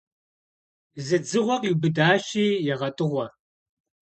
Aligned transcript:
Зы 1.05 1.17
дзыгъуэ 1.23 1.55
къиубыдащи, 1.61 2.45
егъэтӀыгъуэ. 2.73 3.25